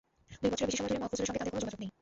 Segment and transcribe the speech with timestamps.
[0.41, 1.89] দুই বছরের বেশি সময় ধরে মাহফুজুরের সঙ্গে তাঁদের কোনো যোগাযোগ নেই।